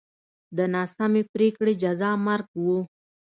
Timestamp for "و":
2.63-2.65